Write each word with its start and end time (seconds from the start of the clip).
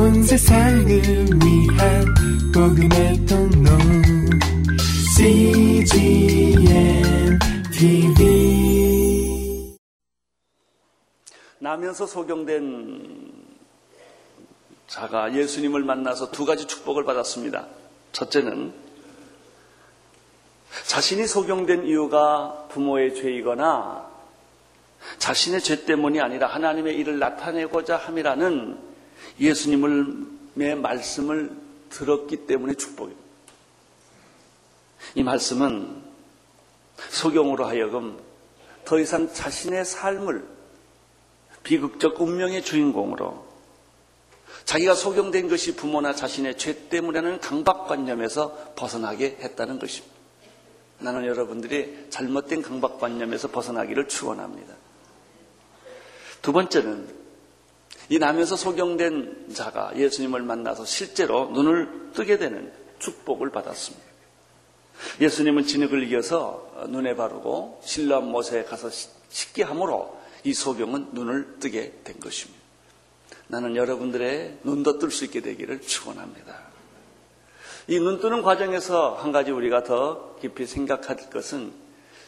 온 0.00 0.22
세상을 0.22 0.88
위한 0.88 2.04
복음의 2.54 3.26
통로 3.26 3.70
CGM 5.14 6.62
TV 7.70 9.76
나면서 11.58 12.06
소경된 12.06 13.30
자가 14.86 15.34
예수님을 15.34 15.84
만나서 15.84 16.30
두 16.30 16.46
가지 16.46 16.66
축복을 16.66 17.04
받았습니다. 17.04 17.66
첫째는 18.12 18.72
자신이 20.86 21.26
소경된 21.26 21.84
이유가 21.84 22.68
부모의 22.70 23.16
죄이거나 23.16 24.08
자신의 25.18 25.60
죄 25.60 25.84
때문이 25.84 26.22
아니라 26.22 26.46
하나님의 26.46 26.96
일을 26.96 27.18
나타내고자 27.18 27.98
함이라는 27.98 28.89
예수님의 29.40 30.76
말씀을 30.76 31.50
들었기 31.88 32.46
때문에 32.46 32.74
축복입니다. 32.74 33.20
이 35.14 35.22
말씀은 35.22 36.02
소경으로 37.08 37.64
하여금 37.64 38.20
더 38.84 38.98
이상 38.98 39.32
자신의 39.32 39.84
삶을 39.84 40.46
비극적 41.62 42.20
운명의 42.20 42.62
주인공으로 42.62 43.48
자기가 44.64 44.94
소경된 44.94 45.48
것이 45.48 45.74
부모나 45.74 46.14
자신의 46.14 46.58
죄 46.58 46.88
때문에는 46.88 47.40
강박관념에서 47.40 48.74
벗어나게 48.76 49.38
했다는 49.40 49.78
것입니다. 49.78 50.14
나는 50.98 51.24
여러분들이 51.24 52.06
잘못된 52.10 52.62
강박관념에서 52.62 53.48
벗어나기를 53.48 54.08
축원합니다. 54.08 54.74
두 56.42 56.52
번째는 56.52 57.19
이 58.08 58.18
나면서 58.18 58.56
소경된 58.56 59.54
자가 59.54 59.96
예수님을 59.96 60.42
만나서 60.42 60.84
실제로 60.84 61.50
눈을 61.50 62.10
뜨게 62.14 62.38
되는 62.38 62.72
축복을 62.98 63.50
받았습니다. 63.50 64.04
예수님은 65.20 65.64
진흙을 65.66 66.02
이겨서 66.04 66.86
눈에 66.88 67.14
바르고 67.14 67.80
신랑 67.84 68.30
못에 68.30 68.64
가서 68.64 68.90
씻게 69.30 69.62
함으로 69.62 70.18
이 70.44 70.52
소경은 70.52 71.10
눈을 71.12 71.58
뜨게 71.60 72.00
된 72.04 72.18
것입니다. 72.20 72.60
나는 73.46 73.76
여러분들의 73.76 74.58
눈도 74.64 74.98
뜰 74.98 75.10
수 75.10 75.24
있게 75.24 75.40
되기를 75.40 75.80
축원합니다. 75.80 76.70
이 77.88 77.98
눈 77.98 78.20
뜨는 78.20 78.42
과정에서 78.42 79.14
한 79.14 79.32
가지 79.32 79.50
우리가 79.50 79.82
더 79.82 80.36
깊이 80.40 80.66
생각할 80.66 81.30
것은 81.30 81.72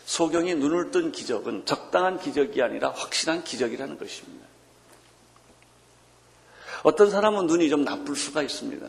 소경이 0.07 0.55
눈을 0.57 0.91
뜬 0.91 1.13
기적은 1.13 1.67
적당한 1.67 2.19
기적이 2.19 2.63
아니라 2.63 2.91
확실한 2.91 3.45
기적이라는 3.45 3.99
것입니다. 3.99 4.42
어떤 6.83 7.11
사람은 7.11 7.47
눈이 7.47 7.69
좀 7.71 7.85
나쁠 7.85 8.17
수가 8.17 8.43
있습니다. 8.43 8.89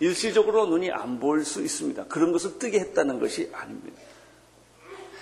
일시적으로 0.00 0.66
눈이 0.66 0.90
안 0.90 1.20
보일 1.20 1.44
수 1.44 1.62
있습니다. 1.62 2.06
그런 2.06 2.32
것을 2.32 2.58
뜨게 2.58 2.80
했다는 2.80 3.20
것이 3.20 3.50
아닙니다. 3.52 4.00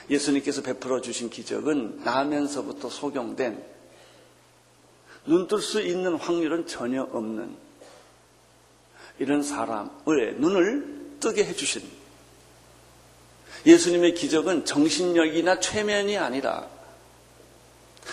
예수님께서 0.08 0.62
베풀어 0.62 1.00
주신 1.00 1.28
기적은 1.28 2.02
나면서부터 2.04 2.88
소경된 2.88 3.62
눈 5.26 5.46
뜰 5.46 5.60
수 5.60 5.82
있는 5.82 6.14
확률은 6.14 6.66
전혀 6.66 7.02
없는 7.02 7.54
이런 9.18 9.42
사람의 9.42 10.36
눈을 10.38 11.16
뜨게 11.20 11.44
해주신 11.44 11.82
예수님의 13.66 14.14
기적은 14.14 14.64
정신력이나 14.64 15.60
최면이 15.60 16.16
아니라 16.16 16.70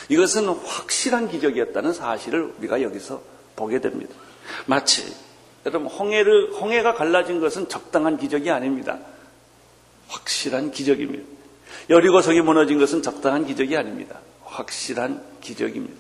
이것은 0.10 0.48
확실한 0.48 1.30
기적이었다는 1.30 1.94
사실을 1.94 2.54
우리가 2.60 2.82
여기서 2.82 3.22
보게 3.56 3.80
됩니다. 3.80 4.14
마치 4.66 5.14
여러분 5.66 5.88
홍해를 5.88 6.54
홍해가 6.54 6.94
갈라진 6.94 7.40
것은 7.40 7.70
적당한 7.70 8.18
기적이 8.18 8.52
아닙니다. 8.52 9.00
확실한 10.08 10.72
기적입니다. 10.72 11.26
여리고성이 11.90 12.42
무너진 12.42 12.80
것은 12.80 13.02
적당한 13.02 13.46
기적이 13.46 13.76
아닙니다. 13.78 14.20
확실한 14.44 15.24
기적입니다. 15.42 15.96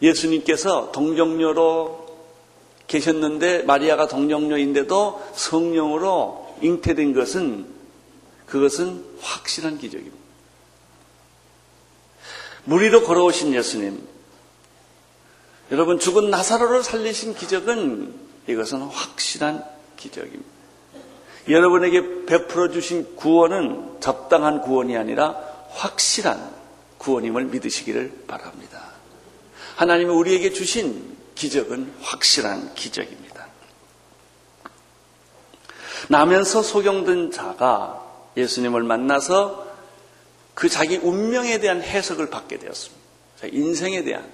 예수님께서 0.00 0.92
동정녀로 0.92 2.02
계셨는데 2.86 3.62
마리아가 3.62 4.06
동정녀인데도 4.06 5.22
성령으로 5.34 6.56
잉태된 6.60 7.14
것은 7.14 7.66
그것은 8.46 9.04
확실한 9.20 9.78
기적입니다. 9.78 10.21
무리로 12.64 13.04
걸어오신 13.04 13.54
예수님, 13.54 14.06
여러분 15.70 15.98
죽은 15.98 16.30
나사로를 16.30 16.82
살리신 16.82 17.34
기적은 17.34 18.14
이것은 18.46 18.82
확실한 18.82 19.64
기적입니다. 19.96 20.52
여러분에게 21.48 22.24
베풀어 22.26 22.70
주신 22.70 23.16
구원은 23.16 24.00
적당한 24.00 24.60
구원이 24.60 24.96
아니라 24.96 25.36
확실한 25.70 26.52
구원임을 26.98 27.46
믿으시기를 27.46 28.24
바랍니다. 28.28 28.92
하나님이 29.76 30.10
우리에게 30.10 30.52
주신 30.52 31.16
기적은 31.34 31.94
확실한 32.02 32.74
기적입니다. 32.74 33.46
나면서 36.08 36.62
소경된 36.62 37.30
자가 37.32 38.04
예수님을 38.36 38.82
만나서 38.82 39.71
그 40.54 40.68
자기 40.68 40.96
운명에 40.96 41.58
대한 41.58 41.82
해석을 41.82 42.30
받게 42.30 42.58
되었습니다. 42.58 43.02
인생에 43.52 44.02
대한 44.02 44.30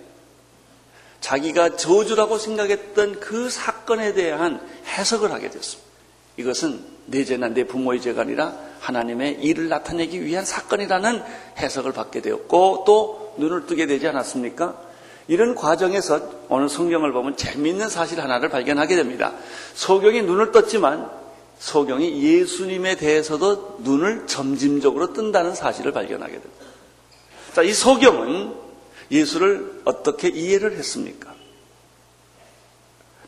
자기가 1.21 1.77
저주라고 1.77 2.39
생각했던 2.39 3.21
그 3.21 3.51
사건에 3.51 4.13
대한 4.13 4.61
해석을 4.87 5.33
하게 5.33 5.51
됐습니다. 5.51 5.89
이것은 6.37 6.85
내 7.07 7.25
죄나 7.25 7.49
내 7.49 7.65
부모의 7.65 8.01
죄가 8.01 8.23
아니라 8.23 8.55
하나님의 8.81 9.43
일을 9.43 9.69
나타내기 9.69 10.25
위한 10.25 10.45
사건이라는 10.45 11.23
해석을 11.59 11.93
받게 11.93 12.21
되었고 12.21 12.85
또 12.87 13.35
눈을 13.39 13.67
뜨게 13.67 13.87
되지 13.87 14.07
않았습니까? 14.09 14.89
이런 15.27 15.55
과정에서 15.55 16.31
오늘 16.49 16.69
성경을 16.69 17.13
보면 17.13 17.37
재미있는 17.37 17.89
사실 17.89 18.21
하나를 18.21 18.49
발견하게 18.49 18.97
됩니다. 18.97 19.35
소경이 19.75 20.23
눈을 20.23 20.53
떴지만 20.53 21.11
소경이 21.59 22.23
예수님에 22.23 22.97
대해서도 22.97 23.79
눈을 23.83 24.27
점진적으로 24.27 25.13
뜬다는 25.13 25.55
사실을 25.55 25.93
발견하게 25.93 26.33
됩니다. 26.33 26.67
자, 27.55 27.63
이 27.63 27.73
소경은 27.73 28.55
예수를 29.11 29.83
어떻게 29.85 30.29
이해를 30.29 30.77
했습니까? 30.77 31.35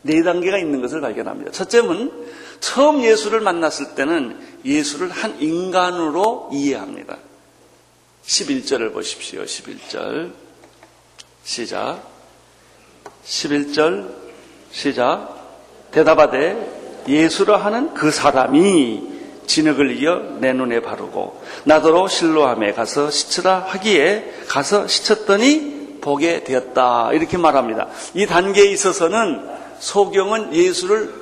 네 0.03 0.23
단계가 0.23 0.57
있는 0.57 0.81
것을 0.81 1.01
발견합니다. 1.01 1.51
첫째는 1.51 2.11
처음 2.59 3.03
예수를 3.03 3.41
만났을 3.41 3.95
때는 3.95 4.39
예수를 4.65 5.09
한 5.09 5.39
인간으로 5.41 6.49
이해합니다. 6.53 7.17
11절을 8.25 8.93
보십시오. 8.93 9.43
11절. 9.43 10.31
시작. 11.43 12.03
11절. 13.25 14.13
시작. 14.71 15.89
대답하되 15.91 16.80
예수라 17.07 17.57
하는 17.57 17.93
그 17.93 18.11
사람이 18.11 19.09
진흙을 19.47 20.01
이어 20.01 20.37
내 20.39 20.53
눈에 20.53 20.81
바르고 20.81 21.41
나더러 21.65 22.07
실로함에 22.07 22.73
가서 22.73 23.11
시치라 23.11 23.65
하기에 23.67 24.33
가서 24.47 24.87
시쳤더니 24.87 25.99
보게 26.01 26.43
되었다 26.43 27.11
이렇게 27.13 27.37
말합니다. 27.37 27.87
이 28.13 28.25
단계에 28.25 28.65
있어서는 28.65 29.47
소경은 29.79 30.53
예수를 30.53 31.13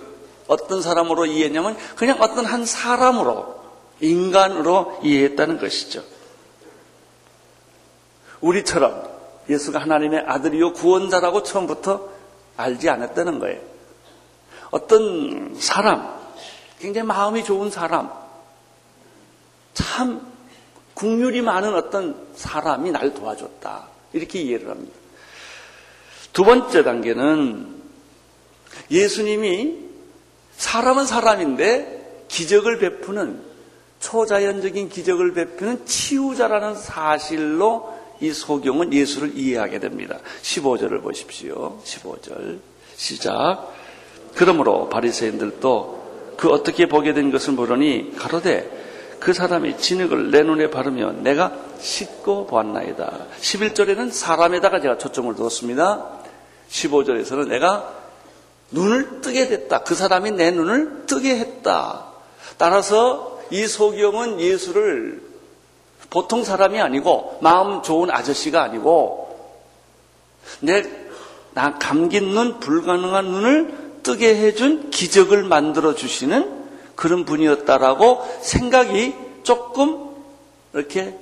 어떤 0.48 0.82
사람으로 0.82 1.26
이해했냐면 1.26 1.78
그냥 1.96 2.18
어떤 2.22 2.46
한 2.46 2.66
사람으로 2.66 3.60
인간으로 4.02 5.00
이해했다는 5.04 5.60
것이죠. 5.60 6.04
우리처럼 8.42 9.04
예수가 9.50 9.80
하나님의 9.80 10.24
아들이요 10.28 10.74
구원자라고 10.74 11.44
처음부터 11.44 12.10
알지 12.58 12.90
않았다는 12.90 13.40
거예요. 13.40 13.69
어떤 14.71 15.56
사람, 15.60 16.19
굉장히 16.80 17.07
마음이 17.07 17.44
좋은 17.44 17.69
사람, 17.69 18.12
참 19.74 20.21
국률이 20.94 21.42
많은 21.42 21.74
어떤 21.75 22.27
사람이 22.36 22.92
날 22.92 23.13
도와줬다. 23.13 23.88
이렇게 24.13 24.42
이해를 24.42 24.69
합니다. 24.69 24.95
두 26.33 26.44
번째 26.44 26.83
단계는 26.83 27.80
예수님이 28.92 29.77
사람은 30.57 31.06
사람인데 31.06 32.25
기적을 32.27 32.80
베푸는 32.80 33.42
초자연적인 34.00 34.89
기적을 34.89 35.33
베푸는 35.33 35.86
치유자라는 35.86 36.75
사실로 36.75 37.98
이 38.22 38.31
소경은 38.31 38.94
예수를 38.94 39.38
이해하게 39.38 39.80
됩니다. 39.80 40.19
15절을 40.42 41.01
보십시오. 41.01 41.80
15절. 41.83 42.60
시작. 42.95 43.74
그러므로 44.36 44.90
바리새인들도 44.90 46.36
그 46.38 46.50
어떻게 46.50 46.88
보게 46.88 47.14
된 47.14 47.31
것을 47.31 47.54
모르니 47.54 48.16
가로되 48.16 48.78
그 49.20 49.34
사람이 49.34 49.78
진흙을 49.78 50.31
내 50.31 50.44
눈에 50.44 50.70
바르며 50.70 51.12
내가 51.12 51.52
씻고 51.80 52.48
보았나이다. 52.48 53.26
11절에는 53.42 54.12
사람에다가 54.12 54.80
제가 54.80 54.98
초점을 54.98 55.36
두었습니다. 55.36 56.06
15절에서는 56.70 57.50
내가 57.50 57.94
눈을 58.72 59.22
뜨게 59.22 59.48
됐다. 59.48 59.84
그 59.84 59.96
사람이 59.96 60.32
내 60.32 60.52
눈을 60.52 61.06
뜨게 61.06 61.36
했다. 61.36 62.06
따라서 62.58 63.42
이 63.52 63.68
소경은 63.68 64.40
예수를 64.40 65.22
보통 66.10 66.44
사람이 66.44 66.80
아니고 66.80 67.40
마음 67.42 67.82
좋은 67.82 68.10
아저씨가 68.10 68.62
아니고 68.64 69.28
내 70.62 71.10
나 71.54 71.78
감긴 71.78 72.30
눈, 72.30 72.60
불가능한 72.60 73.25
눈을 73.25 73.88
뜨게 74.10 74.36
해준 74.36 74.90
기적을 74.90 75.44
만들어 75.44 75.94
주시는 75.94 76.64
그런 76.96 77.26
분이었다라고 77.26 78.28
생각이 78.42 79.14
조금 79.44 80.16
이렇게 80.74 81.14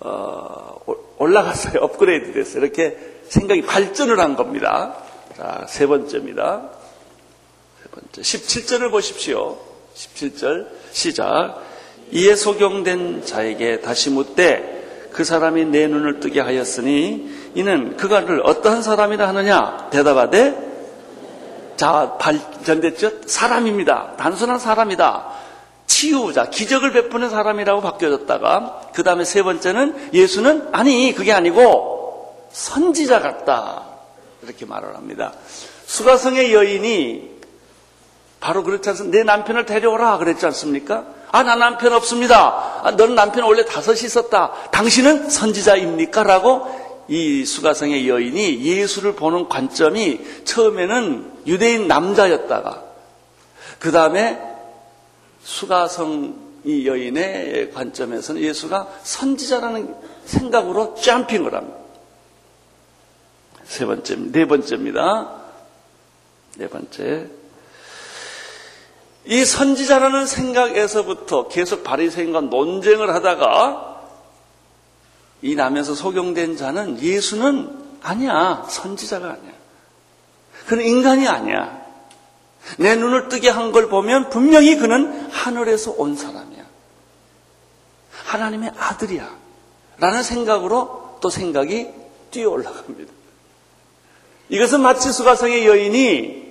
어, 0.00 0.78
올라갔어요. 1.16 1.80
업그레이드 1.80 2.34
됐어요. 2.34 2.62
이렇게 2.62 2.98
생각이 3.30 3.62
발전을 3.62 4.20
한 4.20 4.36
겁니다. 4.36 4.94
자, 5.38 5.64
세 5.70 5.86
번째입니다. 5.86 6.68
세 7.82 7.88
번째. 7.90 8.20
17절을 8.20 8.90
보십시오. 8.90 9.58
17절 9.94 10.66
시작. 10.90 11.62
이에 12.10 12.36
소경된 12.36 13.24
자에게 13.24 13.80
다시 13.80 14.10
묻되 14.10 15.08
그 15.14 15.24
사람이 15.24 15.64
내 15.64 15.86
눈을 15.86 16.20
뜨게 16.20 16.40
하였으니 16.40 17.52
이는 17.54 17.96
그가를 17.96 18.42
어떠한 18.44 18.82
사람이라 18.82 19.28
하느냐 19.28 19.88
대답하되 19.90 20.71
자 21.82 22.16
발전됐죠 22.16 23.26
사람입니다 23.26 24.12
단순한 24.16 24.60
사람이다 24.60 25.32
치유자 25.88 26.44
기적을 26.44 26.92
베푸는 26.92 27.28
사람이라고 27.28 27.80
바뀌어졌다가 27.80 28.82
그 28.94 29.02
다음에 29.02 29.24
세 29.24 29.42
번째는 29.42 30.10
예수는 30.14 30.68
아니 30.70 31.12
그게 31.12 31.32
아니고 31.32 32.46
선지자 32.52 33.18
같다 33.18 33.82
이렇게 34.44 34.64
말을 34.64 34.94
합니다 34.94 35.32
수가성의 35.86 36.54
여인이 36.54 37.32
바로 38.38 38.62
그렇지 38.62 38.88
않습니까? 38.90 39.18
내 39.18 39.24
남편을 39.24 39.66
데려오라 39.66 40.18
그랬지 40.18 40.46
않습니까? 40.46 41.04
아, 41.32 41.42
나 41.42 41.56
남편 41.56 41.94
없습니다. 41.94 42.80
아, 42.82 42.90
너는 42.90 43.14
남편 43.14 43.44
원래 43.44 43.64
다섯이 43.64 44.00
있었다. 44.00 44.52
당신은 44.70 45.30
선지자입니까? 45.30 46.24
라고 46.24 46.81
이 47.08 47.44
수가성의 47.44 48.08
여인이 48.08 48.64
예수를 48.64 49.14
보는 49.14 49.48
관점이 49.48 50.20
처음에는 50.44 51.32
유대인 51.46 51.88
남자였다가 51.88 52.84
그 53.78 53.90
다음에 53.90 54.40
수가성 55.42 56.52
이 56.64 56.86
여인의 56.86 57.72
관점에서는 57.72 58.40
예수가 58.40 59.00
선지자라는 59.02 59.94
생각으로 60.24 60.94
점핑을 60.94 61.52
합니다. 61.54 61.78
세 63.64 63.84
번째, 63.84 64.16
네 64.18 64.46
번째입니다. 64.46 65.42
네 66.56 66.68
번째. 66.68 67.28
이 69.24 69.44
선지자라는 69.44 70.26
생각에서부터 70.26 71.48
계속 71.48 71.82
바리새인과 71.82 72.42
논쟁을 72.42 73.12
하다가 73.14 73.91
이 75.42 75.54
남에서 75.54 75.94
소경된 75.94 76.56
자는 76.56 77.00
예수는 77.00 77.82
아니야. 78.02 78.64
선지자가 78.68 79.26
아니야. 79.26 79.52
그는 80.66 80.84
인간이 80.86 81.26
아니야. 81.28 81.82
내 82.78 82.94
눈을 82.94 83.28
뜨게 83.28 83.48
한 83.48 83.72
걸 83.72 83.88
보면 83.88 84.30
분명히 84.30 84.76
그는 84.76 85.30
하늘에서 85.30 85.92
온 85.92 86.16
사람이야. 86.16 86.62
하나님의 88.24 88.72
아들이야. 88.76 89.36
라는 89.98 90.22
생각으로 90.22 91.18
또 91.20 91.28
생각이 91.28 91.88
뛰어 92.30 92.50
올라갑니다. 92.50 93.12
이것은 94.48 94.80
마치 94.80 95.12
수가성의 95.12 95.66
여인이 95.66 96.42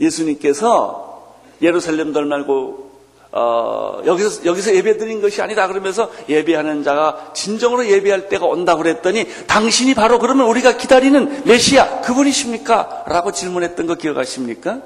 예수님께서 0.00 1.36
예루살렘 1.62 2.12
들 2.12 2.24
말고 2.26 2.87
어, 3.30 4.00
여기서 4.06 4.46
여기서 4.46 4.74
예배 4.74 4.96
드린 4.96 5.20
것이 5.20 5.42
아니다 5.42 5.68
그러면서 5.68 6.10
예배하는 6.28 6.82
자가 6.82 7.32
진정으로 7.34 7.86
예배할 7.86 8.28
때가 8.28 8.46
온다 8.46 8.76
그랬더니 8.76 9.26
당신이 9.46 9.94
바로 9.94 10.18
그러면 10.18 10.46
우리가 10.46 10.78
기다리는 10.78 11.44
메시아 11.44 12.00
그분이십니까? 12.00 13.04
라고 13.06 13.32
질문했던 13.32 13.86
거 13.86 13.96
기억하십니까? 13.96 14.80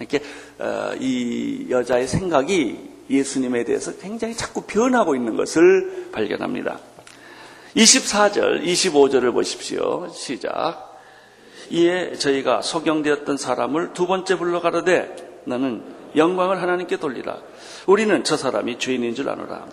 이렇게 0.00 0.20
어, 0.58 0.92
이 0.98 1.66
여자의 1.70 2.08
생각이 2.08 2.94
예수님에 3.10 3.64
대해서 3.64 3.92
굉장히 3.96 4.34
자꾸 4.34 4.62
변하고 4.62 5.14
있는 5.14 5.36
것을 5.36 6.08
발견합니다. 6.12 6.78
24절, 7.76 8.64
25절을 8.64 9.32
보십시오. 9.32 10.08
시작. 10.12 10.94
이에 11.70 12.14
저희가 12.14 12.62
소경되었던 12.62 13.36
사람을 13.36 13.92
두 13.92 14.06
번째 14.06 14.36
불러가르되 14.36 15.42
너는 15.44 15.82
영광을 16.16 16.62
하나님께 16.62 16.98
돌리라. 16.98 17.38
우리는 17.86 18.24
저 18.24 18.36
사람이 18.36 18.78
죄인인 18.78 19.14
줄 19.14 19.28
아노라. 19.28 19.66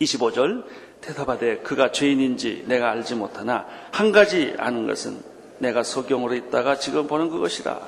25절 0.00 0.64
대답하되 1.00 1.58
그가 1.58 1.92
죄인인지 1.92 2.64
내가 2.66 2.90
알지 2.90 3.14
못하나 3.14 3.66
한 3.92 4.12
가지 4.12 4.54
아는 4.58 4.86
것은 4.86 5.22
내가 5.58 5.82
소경으로 5.82 6.34
있다가 6.34 6.78
지금 6.78 7.06
보는 7.06 7.30
그것이라. 7.30 7.80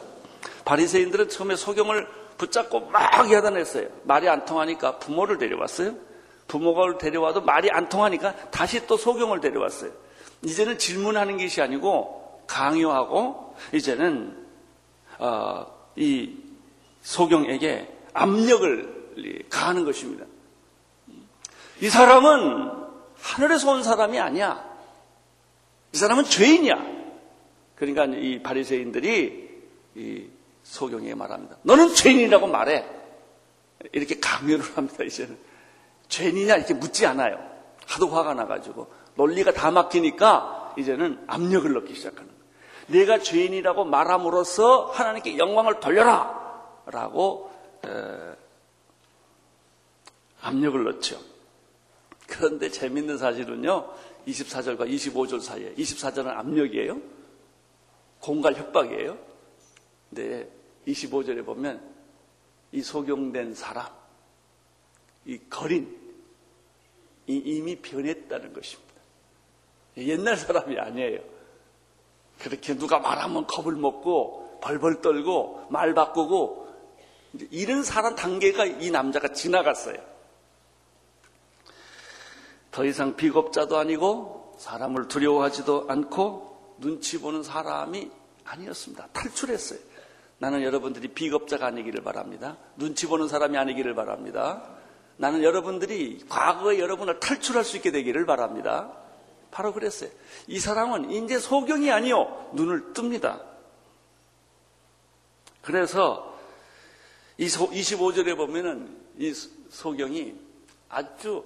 바리새인들은 0.65 1.29
처음에 1.29 1.57
소경을 1.57 2.07
붙잡고 2.37 2.89
막 2.91 3.31
야단했어요. 3.31 3.89
말이 4.05 4.29
안 4.29 4.45
통하니까 4.45 4.99
부모를 4.99 5.39
데려왔어요. 5.39 5.95
부모가 6.49 6.99
데려와도 6.99 7.43
말이 7.43 7.69
안 7.71 7.89
통하니까 7.89 8.35
다시 8.51 8.87
또 8.87 8.97
소경을 8.97 9.41
데려왔어요. 9.41 9.93
이제는 10.43 10.79
질문하는 10.79 11.39
것이 11.39 11.61
아니고 11.63 12.45
강요하고 12.47 13.55
이제는 13.73 14.37
어, 15.19 15.67
이 15.97 16.35
소경에게 17.03 17.89
압력을 18.13 19.00
가하는 19.49 19.85
것입니다. 19.85 20.25
이 21.81 21.89
사람은 21.89 22.71
하늘에서 23.21 23.73
온 23.73 23.83
사람이 23.83 24.19
아니야. 24.19 24.69
이 25.93 25.97
사람은 25.97 26.25
죄인이야. 26.25 27.01
그러니까 27.75 28.05
이 28.05 28.43
바리새인들이 28.43 29.51
이 29.95 30.27
소경에게 30.63 31.15
말합니다. 31.15 31.57
너는 31.63 31.95
죄인이라고 31.95 32.47
말해. 32.47 32.85
이렇게 33.93 34.21
강요를 34.21 34.77
합니다. 34.77 35.03
이제는 35.05 35.39
죄인이냐 36.09 36.57
이렇게 36.57 36.75
묻지 36.75 37.07
않아요. 37.07 37.39
하도 37.87 38.09
화가 38.09 38.35
나가지고 38.35 38.91
논리가 39.15 39.53
다 39.53 39.71
막히니까 39.71 40.75
이제는 40.79 41.25
압력을 41.27 41.73
넣기 41.73 41.95
시작하는 41.95 42.29
거예요. 42.29 42.41
내가 42.87 43.19
죄인이라고 43.21 43.85
말함으로써 43.85 44.91
하나님께 44.93 45.39
영광을 45.39 45.81
돌려라. 45.81 46.39
라고 46.87 47.51
압력을 50.41 50.83
넣죠. 50.85 51.21
그런데 52.27 52.71
재밌는 52.71 53.19
사실은요. 53.19 53.93
24절과 54.27 54.89
25절 54.89 55.41
사이에 55.41 55.75
24절은 55.75 56.27
압력이에요. 56.27 57.01
공갈 58.21 58.55
협박이에요. 58.55 59.19
근데 60.09 60.51
25절에 60.87 61.45
보면 61.45 61.81
이 62.73 62.83
소경된 62.83 63.55
사람, 63.55 63.87
이 65.25 65.39
거린, 65.49 65.99
이 67.27 67.37
이미 67.37 67.77
변했다는 67.77 68.53
것입니다. 68.53 68.91
옛날 69.97 70.37
사람이 70.37 70.79
아니에요. 70.79 71.21
그렇게 72.39 72.77
누가 72.77 72.99
말하면 72.99 73.47
겁을 73.47 73.75
먹고 73.75 74.61
벌벌 74.63 75.01
떨고 75.01 75.67
말 75.71 75.95
바꾸고 75.95 76.69
이런 77.51 77.83
사람 77.83 78.15
단계가 78.15 78.65
이 78.65 78.91
남자가 78.91 79.33
지나갔어요. 79.33 80.10
더 82.71 82.85
이상 82.85 83.17
비겁자도 83.17 83.77
아니고 83.79 84.57
사람을 84.59 85.09
두려워하지도 85.09 85.87
않고 85.89 86.77
눈치 86.79 87.21
보는 87.21 87.43
사람이 87.43 88.11
아니었습니다. 88.45 89.09
탈출했어요. 89.13 89.79
나는 90.39 90.63
여러분들이 90.63 91.09
비겁자가 91.09 91.67
아니기를 91.67 92.03
바랍니다. 92.03 92.57
눈치 92.77 93.07
보는 93.07 93.29
사람이 93.29 93.59
아니기를 93.59 93.95
바랍니다. 93.95 94.63
나는 95.17 95.43
여러분들이 95.43 96.25
과거에 96.29 96.79
여러분을 96.79 97.21
탈출할 97.21 97.65
수 97.65 97.77
있게 97.77 97.91
되기를 97.91 98.25
바랍니다. 98.25 98.93
바로 99.51 99.73
그랬어요. 99.73 100.11
이 100.47 100.59
사람은 100.59 101.11
이제 101.11 101.39
소경이 101.39 101.91
아니요. 101.91 102.51
눈을 102.55 102.95
뜹니다. 102.95 103.43
그래서 105.61 106.39
이 107.37 107.47
25절에 107.47 108.37
보면은 108.37 108.97
이 109.19 109.35
소경이 109.71 110.35
아주 110.89 111.45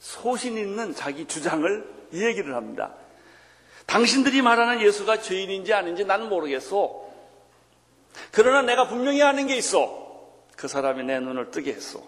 소신 0.00 0.56
있는 0.56 0.94
자기 0.94 1.26
주장을 1.26 2.08
얘기를 2.12 2.56
합니다. 2.56 2.94
당신들이 3.86 4.42
말하는 4.42 4.80
예수가 4.80 5.20
죄인인지 5.20 5.72
아닌지 5.72 6.04
나는 6.04 6.28
모르겠어. 6.28 7.08
그러나 8.32 8.62
내가 8.62 8.88
분명히 8.88 9.22
아는 9.22 9.46
게 9.46 9.56
있어. 9.56 10.08
그 10.56 10.68
사람이 10.68 11.04
내 11.04 11.20
눈을 11.20 11.50
뜨게 11.50 11.72
했어. 11.72 12.02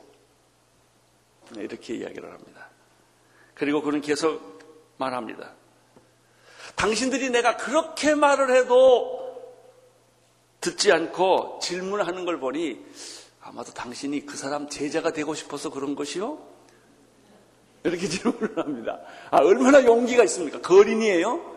이렇게 1.57 1.95
이야기를 1.95 2.33
합니다. 2.33 2.69
그리고 3.55 3.83
그는 3.83 4.01
계속 4.01 4.59
말합니다. 4.97 5.53
당신들이 6.75 7.31
내가 7.31 7.57
그렇게 7.57 8.15
말을 8.15 8.57
해도 8.57 9.21
듣지 10.61 10.93
않고 10.93 11.59
질문하는 11.61 12.25
걸 12.25 12.39
보니 12.41 12.85
아마도 13.43 13.73
당신이 13.75 14.25
그 14.25 14.37
사람 14.37 14.69
제자가 14.69 15.13
되고 15.13 15.35
싶어서 15.35 15.71
그런 15.71 15.95
것이요? 15.95 16.52
이렇게 17.85 18.07
질문을 18.09 18.57
합니다. 18.59 19.01
아, 19.31 19.39
얼마나 19.39 19.85
용기가 19.85 20.23
있습니까? 20.25 20.61
거린이에요? 20.61 21.53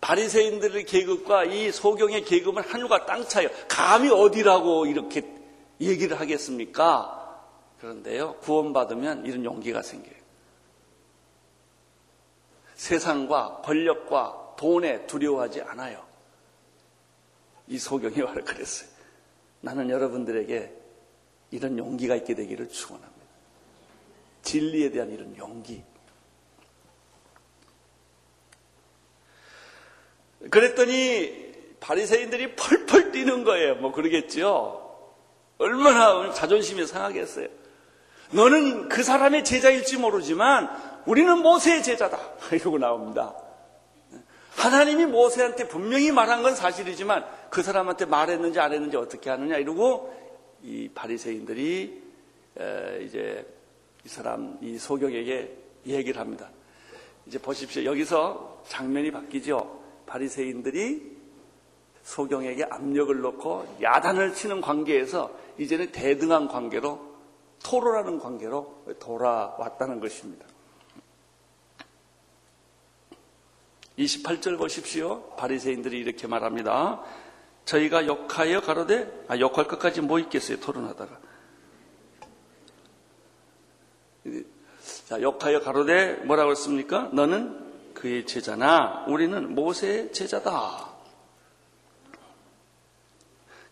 바리새인들의 0.00 0.84
계급과 0.84 1.44
이 1.44 1.72
소경의 1.72 2.24
계급은 2.24 2.62
하늘과 2.62 3.06
땅 3.06 3.26
차이요. 3.26 3.48
감히 3.68 4.10
어디라고 4.10 4.86
이렇게 4.86 5.22
얘기를 5.80 6.20
하겠습니까? 6.20 7.20
그런데요, 7.80 8.36
구원받으면 8.36 9.26
이런 9.26 9.44
용기가 9.44 9.82
생겨요. 9.82 10.14
세상과 12.74 13.62
권력과 13.64 14.54
돈에 14.56 15.06
두려워하지 15.06 15.62
않아요. 15.62 16.04
이 17.66 17.78
소경이 17.78 18.16
말을 18.18 18.44
그랬어요. 18.44 18.88
나는 19.60 19.88
여러분들에게 19.88 20.72
이런 21.50 21.78
용기가 21.78 22.14
있게 22.16 22.34
되기를 22.34 22.68
축원합니다. 22.68 23.13
진리에 24.44 24.90
대한 24.90 25.10
이런 25.10 25.36
용기. 25.36 25.82
그랬더니 30.50 31.52
바리새인들이 31.80 32.54
펄펄 32.54 33.12
뛰는 33.12 33.44
거예요. 33.44 33.76
뭐 33.76 33.92
그러겠죠. 33.92 34.80
얼마나 35.58 36.32
자존심이 36.32 36.86
상하겠어요. 36.86 37.48
너는 38.30 38.88
그 38.88 39.02
사람의 39.02 39.44
제자일지 39.44 39.96
모르지만 39.96 40.68
우리는 41.06 41.38
모세의 41.38 41.82
제자다. 41.82 42.18
이러고 42.52 42.78
나옵니다. 42.78 43.34
하나님이 44.56 45.06
모세한테 45.06 45.68
분명히 45.68 46.12
말한 46.12 46.42
건 46.42 46.54
사실이지만 46.54 47.26
그 47.50 47.62
사람한테 47.62 48.06
말했는지 48.06 48.60
안 48.60 48.72
했는지 48.72 48.96
어떻게 48.96 49.30
하느냐 49.30 49.56
이러고 49.56 50.14
이 50.62 50.88
바리새인들이 50.94 52.02
이제 53.02 53.46
이 54.04 54.08
사람 54.08 54.58
이 54.60 54.78
소경에게 54.78 55.56
얘기를 55.86 56.20
합니다. 56.20 56.50
이제 57.26 57.38
보십시오. 57.38 57.84
여기서 57.84 58.62
장면이 58.68 59.10
바뀌죠. 59.10 59.82
바리새인들이 60.06 61.14
소경에게 62.02 62.64
압력을 62.64 63.18
놓고 63.20 63.78
야단을 63.80 64.34
치는 64.34 64.60
관계에서 64.60 65.30
이제는 65.58 65.90
대등한 65.92 66.48
관계로 66.48 67.14
토론하는 67.62 68.18
관계로 68.18 68.84
돌아왔다는 69.00 70.00
것입니다. 70.00 70.44
28절 73.98 74.58
보십시오. 74.58 75.22
바리새인들이 75.36 75.98
이렇게 75.98 76.26
말합니다. 76.26 77.02
저희가 77.64 78.06
욕하여 78.06 78.60
가로되 78.60 79.24
아 79.28 79.38
욕할 79.38 79.66
것까지 79.66 80.02
뭐 80.02 80.18
있겠어요 80.18 80.60
토론하다가 80.60 81.18
자 85.14 85.22
욕하여 85.22 85.60
가로되 85.60 86.14
뭐라고 86.24 86.50
했습니까? 86.50 87.08
너는 87.12 87.94
그의 87.94 88.26
제자나 88.26 89.04
우리는 89.06 89.54
모세의 89.54 90.12
제자다. 90.12 90.88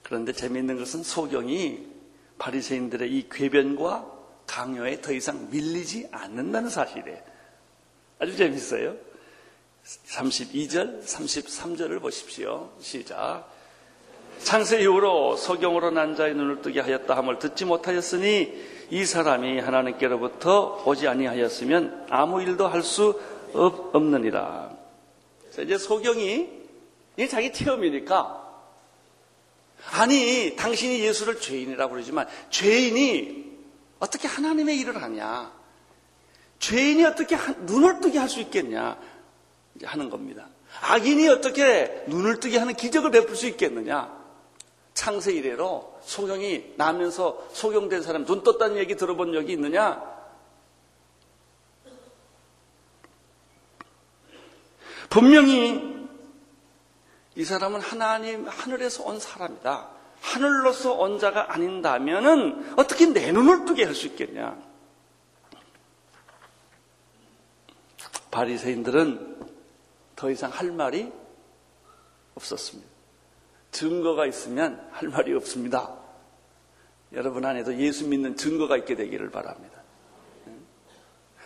그런데 0.04 0.32
재미있는 0.32 0.78
것은 0.78 1.02
소경이 1.02 1.84
바리새인들의 2.38 3.10
이 3.10 3.28
궤변과 3.28 4.06
강요에 4.46 5.00
더 5.00 5.12
이상 5.12 5.50
밀리지 5.50 6.10
않는다는 6.12 6.70
사실이에요. 6.70 7.18
아주 8.20 8.36
재밌어요. 8.36 8.94
32절, 9.84 11.04
33절을 11.04 12.00
보십시오. 12.00 12.70
시작. 12.78 13.50
창세 14.44 14.80
이후로 14.82 15.36
소경으로 15.36 15.90
난 15.90 16.14
자의 16.14 16.34
눈을 16.34 16.62
뜨게 16.62 16.78
하였다 16.80 17.16
함을 17.16 17.40
듣지 17.40 17.64
못하였으니 17.64 18.81
이 18.92 19.06
사람이 19.06 19.58
하나님께로부터 19.58 20.82
오지 20.84 21.08
아니하였으면 21.08 22.08
아무 22.10 22.42
일도 22.42 22.68
할 22.68 22.82
수 22.82 23.18
없느니라. 23.54 24.70
이제 25.58 25.78
소경이 25.78 26.50
이 27.16 27.28
자기 27.28 27.54
체험이니까 27.54 28.38
아니 29.92 30.56
당신이 30.56 31.00
예수를 31.00 31.40
죄인이라고 31.40 31.90
그러지만 31.90 32.26
죄인이 32.50 33.52
어떻게 33.98 34.28
하나님의 34.28 34.78
일을 34.80 35.02
하냐? 35.02 35.50
죄인이 36.58 37.02
어떻게 37.06 37.34
눈을 37.60 38.00
뜨게 38.00 38.18
할 38.18 38.28
수 38.28 38.40
있겠냐? 38.40 38.98
하는 39.84 40.10
겁니다. 40.10 40.48
악인이 40.82 41.28
어떻게 41.28 42.04
눈을 42.08 42.40
뜨게 42.40 42.58
하는 42.58 42.74
기적을 42.74 43.10
베풀 43.10 43.36
수 43.36 43.46
있겠느냐? 43.46 44.21
창세 44.94 45.32
이래로 45.32 46.00
소경이 46.02 46.74
나면서 46.76 47.48
소경된 47.52 48.02
사람 48.02 48.24
눈 48.24 48.42
떴다는 48.42 48.76
얘기 48.76 48.96
들어본 48.96 49.32
적이 49.32 49.52
있느냐? 49.54 50.02
분명히 55.08 56.08
이 57.34 57.44
사람은 57.44 57.80
하나님 57.80 58.46
하늘에서 58.46 59.04
온 59.04 59.18
사람이다. 59.18 59.90
하늘로서 60.20 60.92
온 60.94 61.18
자가 61.18 61.52
아닌다면은 61.52 62.74
어떻게 62.78 63.06
내 63.06 63.32
눈을 63.32 63.64
뜨게 63.64 63.84
할 63.84 63.94
수 63.94 64.06
있겠냐? 64.06 64.56
바리새인들은 68.30 69.50
더 70.16 70.30
이상 70.30 70.50
할 70.50 70.70
말이 70.72 71.12
없었습니다. 72.34 72.91
증거가 73.72 74.26
있으면 74.26 74.86
할 74.92 75.08
말이 75.08 75.34
없습니다. 75.34 75.98
여러분 77.12 77.44
안에도 77.44 77.76
예수 77.76 78.06
믿는 78.06 78.36
증거가 78.36 78.76
있게 78.76 78.94
되기를 78.94 79.30
바랍니다. 79.30 79.82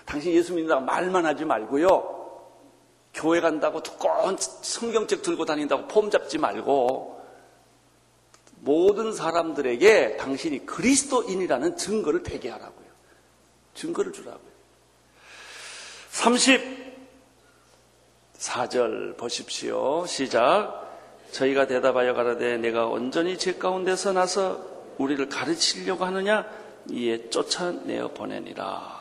당신 0.04 0.32
예수 0.32 0.52
믿는다고 0.52 0.84
말만 0.84 1.24
하지 1.24 1.44
말고요. 1.44 2.14
교회 3.14 3.40
간다고 3.40 3.82
두꺼운 3.82 4.36
성경책 4.38 5.22
들고 5.22 5.46
다닌다고 5.46 5.88
폼 5.88 6.10
잡지 6.10 6.36
말고 6.38 7.16
모든 8.56 9.12
사람들에게 9.12 10.16
당신이 10.16 10.66
그리스도인이라는 10.66 11.76
증거를 11.76 12.22
되게 12.22 12.50
하라고요. 12.50 12.86
증거를 13.74 14.12
주라고요. 14.12 14.56
34절 18.38 19.16
보십시오. 19.16 20.04
시작. 20.06 20.85
저희가 21.32 21.66
대답하여 21.66 22.14
가라되 22.14 22.58
내가 22.58 22.86
온전히 22.86 23.38
제 23.38 23.54
가운데서 23.54 24.12
나서 24.12 24.64
우리를 24.98 25.28
가르치려고 25.28 26.04
하느냐 26.04 26.46
이에 26.90 27.28
쫓아내어 27.30 28.08
보내니라. 28.08 28.96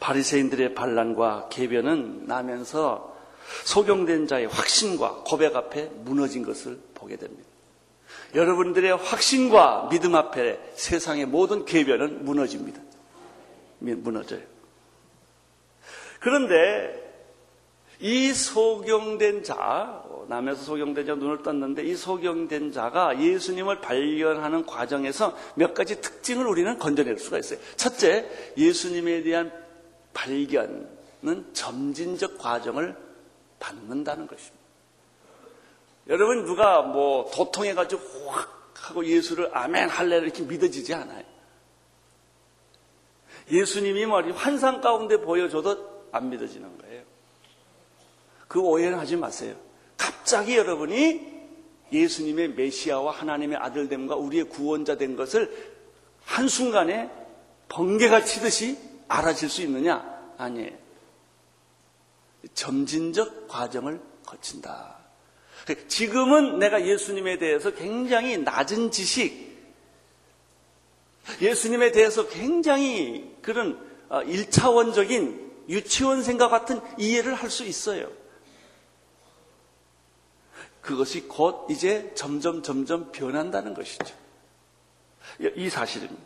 바리새인들의 0.00 0.74
반란과 0.74 1.48
개변은 1.48 2.26
나면서 2.26 3.16
소경된 3.64 4.26
자의 4.26 4.46
확신과 4.46 5.22
고백 5.24 5.54
앞에 5.54 5.90
무너진 5.94 6.42
것을 6.44 6.80
보게 6.94 7.16
됩니다. 7.16 7.48
여러분들의 8.34 8.96
확신과 8.96 9.88
믿음 9.90 10.14
앞에 10.14 10.58
세상의 10.74 11.26
모든 11.26 11.64
개변은 11.64 12.24
무너집니다. 12.24 12.80
무너져요. 13.78 14.40
그런데 16.20 17.11
이 18.02 18.32
소경된 18.34 19.44
자, 19.44 20.02
남에서 20.26 20.62
소경된 20.62 21.06
자 21.06 21.14
눈을 21.14 21.44
떴는데 21.44 21.84
이 21.84 21.94
소경된 21.94 22.72
자가 22.72 23.20
예수님을 23.20 23.80
발견하는 23.80 24.66
과정에서 24.66 25.36
몇 25.54 25.72
가지 25.72 26.00
특징을 26.00 26.44
우리는 26.46 26.76
건져낼 26.80 27.16
수가 27.18 27.38
있어요. 27.38 27.60
첫째, 27.76 28.28
예수님에 28.58 29.22
대한 29.22 29.52
발견은 30.14 31.52
점진적 31.52 32.38
과정을 32.38 32.96
받는다는 33.60 34.26
것입니다. 34.26 34.62
여러분 36.08 36.44
누가 36.44 36.82
뭐 36.82 37.30
도통해가지고 37.32 38.30
확 38.30 38.62
하고 38.82 39.06
예수를 39.06 39.56
아멘 39.56 39.88
할래를 39.88 40.24
이렇게 40.24 40.42
믿어지지 40.42 40.92
않아요. 40.92 41.24
예수님이 43.48 44.06
말이 44.06 44.32
환상 44.32 44.80
가운데 44.80 45.18
보여줘도 45.18 46.08
안 46.10 46.30
믿어지는 46.30 46.78
거예요. 46.78 46.91
그 48.52 48.60
오해는 48.60 48.98
하지 48.98 49.16
마세요. 49.16 49.56
갑자기 49.96 50.58
여러분이 50.58 51.26
예수님의 51.90 52.50
메시아와 52.50 53.10
하나님의 53.10 53.56
아들됨과 53.56 54.16
우리의 54.16 54.44
구원자 54.44 54.98
된 54.98 55.16
것을 55.16 55.72
한순간에 56.26 57.10
번개가 57.70 58.26
치듯이 58.26 58.76
알아질 59.08 59.48
수 59.48 59.62
있느냐? 59.62 60.04
아니에요. 60.36 60.70
점진적 62.52 63.48
과정을 63.48 64.02
거친다. 64.26 64.98
지금은 65.88 66.58
내가 66.58 66.86
예수님에 66.86 67.38
대해서 67.38 67.70
굉장히 67.70 68.36
낮은 68.36 68.90
지식, 68.90 69.50
예수님에 71.40 71.90
대해서 71.90 72.28
굉장히 72.28 73.34
그런 73.40 73.80
1차원적인 74.10 75.40
어, 75.40 75.64
유치원생과 75.70 76.50
같은 76.50 76.82
이해를 76.98 77.32
할 77.32 77.48
수 77.48 77.64
있어요. 77.64 78.20
그것이 80.82 81.28
곧 81.28 81.66
이제 81.70 82.12
점점 82.14 82.62
점점 82.62 83.12
변한다는 83.12 83.72
것이죠. 83.72 84.14
이 85.54 85.70
사실입니다. 85.70 86.22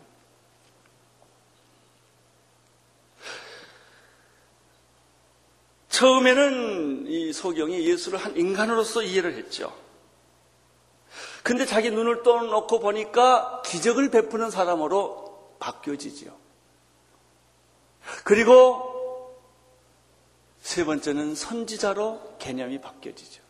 처음에는 5.90 7.06
이 7.06 7.32
소경이 7.32 7.86
예수를 7.88 8.18
한 8.18 8.36
인간으로서 8.36 9.02
이해를 9.02 9.34
했죠. 9.34 9.74
근데 11.42 11.64
자기 11.64 11.90
눈을 11.90 12.22
떠놓고 12.22 12.80
보니까 12.80 13.62
기적을 13.64 14.10
베푸는 14.10 14.50
사람으로 14.50 15.56
바뀌어지지요. 15.58 16.36
그리고 18.24 19.36
세 20.60 20.84
번째는 20.84 21.34
선지자로 21.34 22.36
개념이 22.38 22.80
바뀌어지죠. 22.80 23.45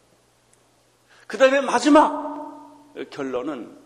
그 1.26 1.38
다음에 1.38 1.60
마지막 1.60 2.94
결론은 3.10 3.76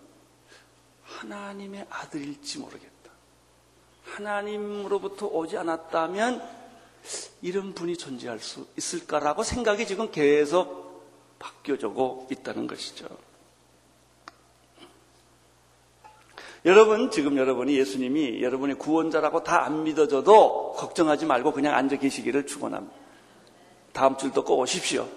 하나님의 1.04 1.87
아들일지 1.90 2.59
모르겠다. 2.59 2.90
하나님으로부터 4.04 5.26
오지 5.26 5.56
않았다면 5.56 6.42
이런 7.42 7.73
분이 7.75 7.97
존재할 7.97 8.38
수 8.40 8.66
있을까라고 8.76 9.42
생각이 9.42 9.87
지금 9.87 10.11
계속 10.11 10.90
바뀌어지고 11.38 12.28
있다는 12.30 12.66
것이죠. 12.66 13.09
여러분, 16.66 17.11
지금 17.11 17.38
여러분이 17.38 17.75
예수님이 17.78 18.42
여러분의 18.42 18.76
구원자라고 18.76 19.42
다 19.42 19.64
안 19.64 19.85
믿어져도 19.85 20.75
걱정하지 20.76 21.25
말고 21.25 21.52
그냥 21.52 21.75
앉아 21.75 21.97
계시기를 21.97 22.47
축원합니다. 22.47 22.94
다음 23.92 24.16
주도 24.18 24.44
꼭 24.44 24.59
오십시오. 24.59 25.09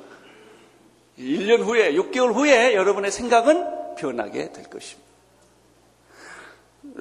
1년 1.18 1.64
후에, 1.64 1.94
6개월 1.94 2.34
후에 2.34 2.74
여러분의 2.76 3.12
생각은 3.12 3.96
변하게 3.96 4.52
될 4.52 4.66
것입니다. 4.66 5.04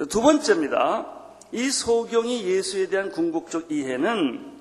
두 0.09 0.21
번째입니다. 0.21 1.23
이 1.51 1.69
소경이 1.69 2.45
예수에 2.45 2.87
대한 2.87 3.11
궁극적 3.11 3.71
이해는 3.71 4.53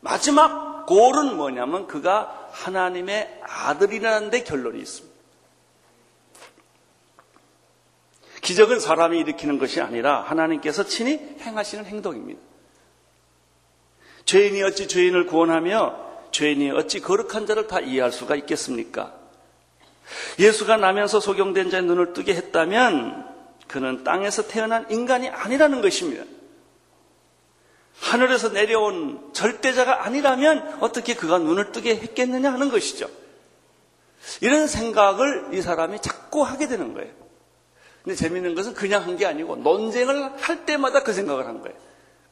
마지막 0.00 0.86
골은 0.86 1.36
뭐냐면 1.36 1.86
그가 1.86 2.48
하나님의 2.50 3.40
아들이라는 3.42 4.30
데 4.30 4.42
결론이 4.42 4.80
있습니다. 4.80 5.10
기적은 8.42 8.80
사람이 8.80 9.18
일으키는 9.20 9.58
것이 9.58 9.80
아니라 9.80 10.22
하나님께서 10.22 10.84
친히 10.84 11.18
행하시는 11.40 11.84
행동입니다. 11.84 12.40
죄인이 14.24 14.62
어찌 14.62 14.88
죄인을 14.88 15.26
구원하며 15.26 16.09
죄인이 16.32 16.70
어찌 16.72 17.00
거룩한 17.00 17.46
자를 17.46 17.66
다 17.66 17.80
이해할 17.80 18.12
수가 18.12 18.36
있겠습니까? 18.36 19.14
예수가 20.38 20.76
나면서 20.76 21.20
소경된 21.20 21.70
자의 21.70 21.84
눈을 21.84 22.12
뜨게 22.12 22.34
했다면 22.34 23.28
그는 23.68 24.02
땅에서 24.04 24.48
태어난 24.48 24.90
인간이 24.90 25.28
아니라는 25.28 25.80
것입니다. 25.80 26.24
하늘에서 28.00 28.48
내려온 28.48 29.30
절대자가 29.32 30.04
아니라면 30.04 30.78
어떻게 30.80 31.14
그가 31.14 31.38
눈을 31.38 31.70
뜨게 31.72 31.96
했겠느냐 31.96 32.52
하는 32.52 32.70
것이죠. 32.70 33.08
이런 34.40 34.66
생각을 34.66 35.50
이 35.52 35.62
사람이 35.62 36.00
자꾸 36.02 36.42
하게 36.42 36.66
되는 36.66 36.94
거예요. 36.94 37.10
근데 38.02 38.16
재밌는 38.16 38.54
것은 38.54 38.74
그냥 38.74 39.04
한 39.04 39.16
게 39.16 39.26
아니고 39.26 39.56
논쟁을 39.56 40.42
할 40.42 40.64
때마다 40.64 41.02
그 41.02 41.12
생각을 41.12 41.46
한 41.46 41.60
거예요. 41.60 41.76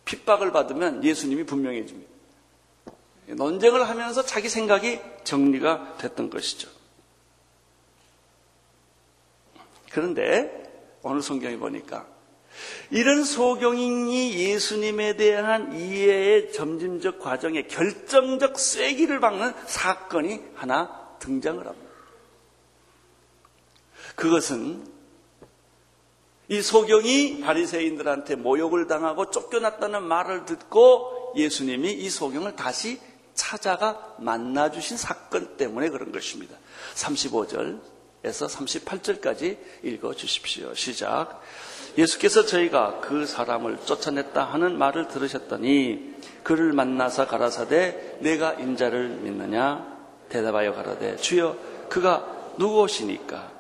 핍박을 0.07 0.53
받으면 0.53 1.05
예수님이 1.05 1.45
분명해 1.45 1.85
줍니다. 1.87 2.11
논쟁을 3.29 3.89
하면서 3.89 4.25
자기 4.25 4.49
생각이 4.49 5.01
정리가 5.25 5.97
됐던 5.99 6.31
것이죠. 6.31 6.69
그런데 9.91 10.69
오늘 11.03 11.23
성경에 11.23 11.57
보니까 11.57 12.07
이런 12.91 13.25
소경인이 13.25 14.35
예수님에 14.35 15.17
대한 15.17 15.79
이해의 15.79 16.53
점진적 16.53 17.21
과정에 17.21 17.63
결정적 17.63 18.59
쐐기를 18.59 19.21
박는 19.21 19.53
사건이 19.67 20.41
하나 20.55 21.17
등장을 21.19 21.65
합니다. 21.67 21.89
그것은 24.17 24.85
이 26.49 26.63
소경이 26.63 27.41
바리새인들한테 27.41 28.37
모욕을 28.37 28.87
당하고 28.87 29.31
쫓겨났다는 29.31 30.03
말을 30.03 30.47
듣고 30.47 31.35
예수님이 31.37 31.93
이 31.93 32.09
소경을 32.09 32.57
다시 32.57 32.99
찾아가 33.39 34.17
만나 34.19 34.71
주신 34.71 34.97
사건 34.97 35.57
때문에 35.57 35.89
그런 35.91 36.11
것입니다. 36.11 36.57
35절에서 36.97 37.81
38절까지 38.25 39.57
읽어 39.85 40.13
주십시오. 40.13 40.75
시작. 40.75 41.41
예수께서 41.97 42.45
저희가 42.45 43.01
그 43.01 43.27
사람을 43.27 43.79
쫓아냈다 43.85 44.45
하는 44.45 44.77
말을 44.77 45.07
들으셨더니 45.07 46.17
그를 46.43 46.73
만나서 46.73 47.29
가라사대 47.29 48.19
내가 48.21 48.55
인자를 48.55 49.09
믿느냐 49.09 49.97
대답하여 50.29 50.75
가라되 50.75 51.17
주여 51.17 51.57
그가 51.89 52.27
누구시니까 52.59 53.53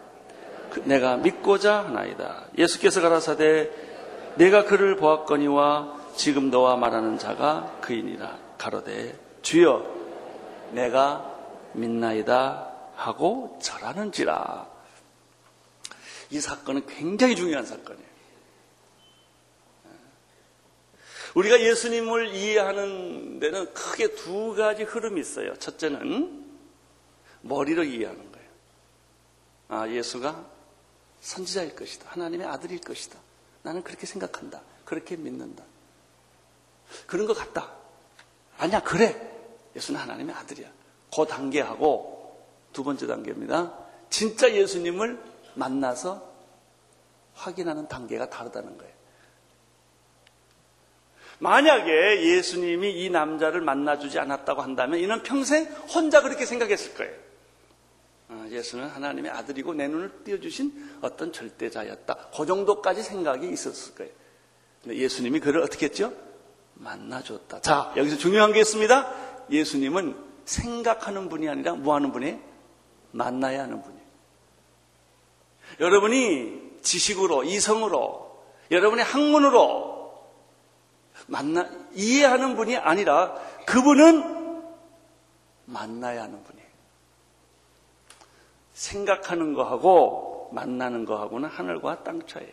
그 0.70 0.82
내가 0.84 1.16
믿고자 1.16 1.84
하나이다 1.84 2.46
예수께서 2.58 3.00
가라사대 3.00 3.70
내가 4.34 4.64
그를 4.64 4.96
보았거니와 4.96 5.96
지금 6.16 6.50
너와 6.50 6.76
말하는 6.76 7.18
자가 7.18 7.78
그이니라 7.80 8.36
가로되 8.58 9.27
주여 9.42 10.70
내가 10.72 11.34
믿나이다 11.72 12.72
하고 12.94 13.58
절하는지라 13.62 14.68
이 16.30 16.40
사건은 16.40 16.86
굉장히 16.86 17.36
중요한 17.36 17.64
사건이에요 17.64 18.08
우리가 21.34 21.60
예수님을 21.60 22.34
이해하는 22.34 23.38
데는 23.38 23.72
크게 23.74 24.14
두 24.14 24.54
가지 24.54 24.82
흐름이 24.82 25.20
있어요. 25.20 25.56
첫째는 25.58 26.44
머리로 27.42 27.84
이해하는 27.84 28.32
거예요. 28.32 28.48
아, 29.68 29.88
예수가 29.88 30.44
선지자일 31.20 31.76
것이다. 31.76 32.10
하나님의 32.10 32.46
아들일 32.46 32.80
것이다. 32.80 33.18
나는 33.62 33.82
그렇게 33.82 34.06
생각한다. 34.06 34.62
그렇게 34.84 35.16
믿는다. 35.16 35.64
그런 37.06 37.26
것 37.26 37.34
같다. 37.34 37.72
아니야, 38.56 38.80
그래. 38.82 39.27
예수는 39.78 40.00
하나님의 40.00 40.34
아들이야. 40.34 40.68
그 41.14 41.24
단계하고 41.26 42.36
두 42.72 42.84
번째 42.84 43.06
단계입니다. 43.06 43.72
진짜 44.10 44.52
예수님을 44.52 45.18
만나서 45.54 46.28
확인하는 47.34 47.88
단계가 47.88 48.28
다르다는 48.28 48.76
거예요. 48.76 48.92
만약에 51.38 52.24
예수님이 52.24 53.04
이 53.04 53.10
남자를 53.10 53.60
만나주지 53.60 54.18
않았다고 54.18 54.60
한다면 54.60 54.98
이는 54.98 55.22
평생 55.22 55.64
혼자 55.94 56.20
그렇게 56.20 56.44
생각했을 56.44 56.94
거예요. 56.94 57.14
어, 58.30 58.46
예수는 58.50 58.88
하나님의 58.88 59.30
아들이고 59.30 59.72
내 59.74 59.86
눈을 59.86 60.24
띄워주신 60.24 60.98
어떤 61.00 61.32
절대자였다. 61.32 62.30
그 62.36 62.44
정도까지 62.44 63.02
생각이 63.02 63.48
있었을 63.48 63.94
거예요. 63.94 64.12
근데 64.82 64.98
예수님이 64.98 65.38
그를 65.38 65.62
어떻게 65.62 65.86
했죠? 65.86 66.12
만나줬다. 66.74 67.60
자, 67.60 67.92
여기서 67.96 68.16
중요한 68.16 68.52
게 68.52 68.60
있습니다. 68.60 69.27
예수님은 69.50 70.16
생각하는 70.44 71.28
분이 71.28 71.48
아니라 71.48 71.74
뭐 71.74 71.94
하는 71.94 72.12
분이에요? 72.12 72.38
만나야 73.12 73.62
하는 73.62 73.82
분이에요. 73.82 74.04
여러분이 75.80 76.78
지식으로, 76.82 77.44
이성으로, 77.44 78.42
여러분의 78.70 79.04
학문으로 79.04 80.28
만나, 81.26 81.68
이해하는 81.94 82.56
분이 82.56 82.76
아니라 82.76 83.34
그분은 83.66 84.62
만나야 85.66 86.22
하는 86.22 86.42
분이에요. 86.42 86.68
생각하는 88.72 89.54
거하고 89.54 90.50
만나는 90.52 91.04
거하고는 91.04 91.48
하늘과 91.48 92.04
땅 92.04 92.24
차이에요. 92.26 92.52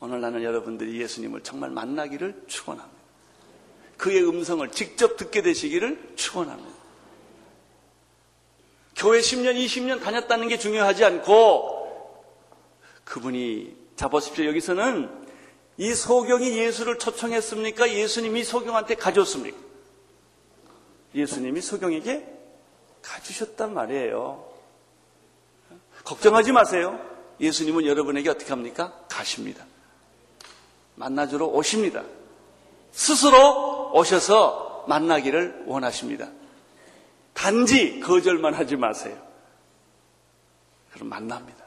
오늘 0.00 0.20
나는 0.20 0.42
여러분들이 0.42 1.00
예수님을 1.00 1.42
정말 1.42 1.70
만나기를 1.70 2.44
축원합니다. 2.46 3.03
그의 3.96 4.26
음성을 4.26 4.68
직접 4.70 5.16
듣게 5.16 5.42
되시기를 5.42 6.14
축원합니다. 6.16 6.74
교회 8.96 9.20
10년, 9.20 9.56
20년 9.56 10.02
다녔다는 10.02 10.48
게 10.48 10.58
중요하지 10.58 11.04
않고 11.04 12.24
그분이 13.04 13.76
잡으십시오. 13.96 14.46
여기서는 14.46 15.10
이 15.76 15.92
소경이 15.92 16.56
예수를 16.56 16.98
초청했습니까? 16.98 17.92
예수님이 17.92 18.44
소경한테 18.44 18.94
가졌습니까? 18.94 19.58
예수님이 21.14 21.60
소경에게 21.60 22.26
가주셨단 23.02 23.74
말이에요. 23.74 24.52
걱정하지 26.04 26.52
마세요. 26.52 27.00
예수님은 27.40 27.86
여러분에게 27.86 28.30
어떻게 28.30 28.50
합니까? 28.50 29.04
가십니다. 29.08 29.64
만나주러 30.94 31.46
오십니다. 31.46 32.04
스스로 32.92 33.83
오셔서 33.94 34.84
만나기를 34.88 35.64
원하십니다. 35.66 36.28
단지 37.32 38.00
거절만 38.00 38.52
하지 38.54 38.76
마세요. 38.76 39.16
그럼 40.92 41.08
만납니다. 41.08 41.64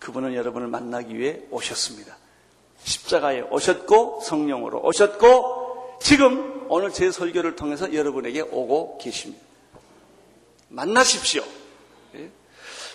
그분은 0.00 0.34
여러분을 0.34 0.66
만나기 0.68 1.16
위해 1.16 1.40
오셨습니다. 1.50 2.16
십자가에 2.82 3.40
오셨고 3.42 4.20
성령으로 4.22 4.80
오셨고 4.80 5.98
지금 6.00 6.66
오늘 6.68 6.92
제 6.92 7.10
설교를 7.10 7.56
통해서 7.56 7.92
여러분에게 7.92 8.40
오고 8.42 8.98
계십니다. 8.98 9.42
만나십시오. 10.68 11.42
예? 12.16 12.30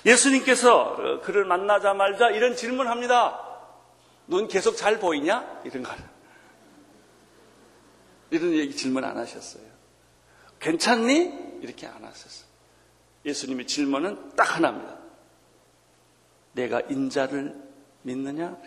예수님께서 0.05 1.21
그를 1.23 1.45
만나자말자 1.45 2.29
이런 2.31 2.55
질문합니다. 2.55 3.39
눈 4.27 4.47
계속 4.47 4.75
잘 4.75 4.99
보이냐? 4.99 5.61
이런 5.65 5.83
거. 5.83 5.91
이런 8.33 8.53
얘기 8.53 8.75
질문 8.75 9.03
안 9.03 9.15
하셨어요. 9.15 9.63
괜찮니? 10.59 11.59
이렇게 11.61 11.85
안 11.85 12.03
하셨어요. 12.03 12.47
예수님의 13.25 13.67
질문은 13.67 14.35
딱 14.35 14.55
하나입니다. 14.55 14.97
내가 16.53 16.81
인자를 16.81 17.55
믿느냐? 18.01 18.57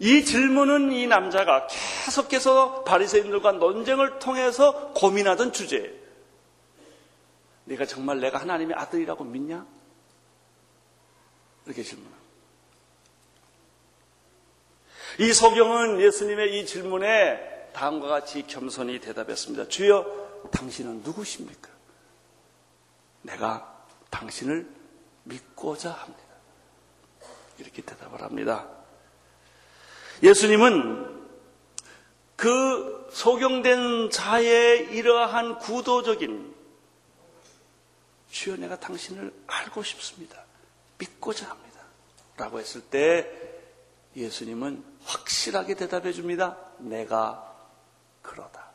이 0.00 0.24
질문은 0.24 0.90
이 0.90 1.06
남자가 1.06 1.68
계속해서 1.68 2.82
바리새인들과 2.82 3.52
논쟁을 3.52 4.18
통해서 4.18 4.92
고민하던 4.94 5.52
주제예요. 5.52 5.92
네가 7.66 7.86
정말 7.86 8.18
내가 8.18 8.40
하나님의 8.40 8.76
아들이라고 8.76 9.22
믿냐? 9.22 9.64
이렇게 11.64 11.84
질문합니다. 11.84 12.24
이 15.18 15.32
소경은 15.32 16.00
예수님의 16.00 16.58
이 16.58 16.66
질문에 16.66 17.70
다음과 17.72 18.08
같이 18.08 18.46
겸손히 18.46 19.00
대답했습니다. 19.00 19.68
주여, 19.68 20.50
당신은 20.52 21.02
누구십니까? 21.02 21.70
내가 23.22 23.86
당신을 24.10 24.68
믿고자 25.24 25.90
합니다. 25.90 26.22
이렇게 27.58 27.82
대답을 27.82 28.22
합니다. 28.22 28.68
예수님은 30.22 31.24
그 32.36 33.08
소경된 33.12 34.10
자의 34.10 34.80
이러한 34.92 35.58
구도적인 35.58 36.54
주여 38.30 38.56
내가 38.56 38.78
당신을 38.80 39.32
알고 39.46 39.82
싶습니다. 39.84 40.44
믿고자 40.98 41.48
합니다. 41.48 41.80
라고 42.36 42.58
했을 42.58 42.80
때 42.80 43.53
예수님은 44.16 44.84
확실하게 45.04 45.74
대답해 45.74 46.12
줍니다. 46.12 46.56
내가 46.78 47.52
그러다. 48.22 48.70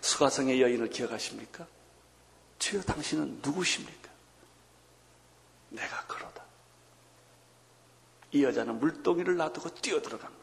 수가성의 0.00 0.60
여인을 0.60 0.90
기억하십니까? 0.90 1.66
주여 2.58 2.82
당신은 2.82 3.40
누구십니까? 3.42 4.10
내가 5.70 6.06
그러다. 6.06 6.44
이 8.32 8.44
여자는 8.44 8.78
물동이를 8.78 9.36
놔두고 9.36 9.74
뛰어들어갑니다. 9.76 10.42